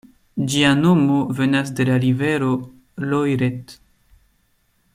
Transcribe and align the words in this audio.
Ĝia 0.51 0.69
nomo 0.77 1.17
venas 1.39 1.69
de 1.79 1.85
la 1.89 1.99
rivero 2.05 2.49
Loiret. 3.13 3.77